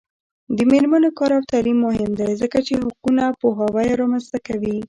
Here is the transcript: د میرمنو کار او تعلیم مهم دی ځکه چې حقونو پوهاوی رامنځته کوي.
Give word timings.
د 0.57 0.59
میرمنو 0.71 1.09
کار 1.19 1.31
او 1.37 1.41
تعلیم 1.51 1.77
مهم 1.87 2.11
دی 2.19 2.31
ځکه 2.41 2.57
چې 2.67 2.73
حقونو 2.83 3.25
پوهاوی 3.41 3.89
رامنځته 4.01 4.37
کوي. 4.47 4.75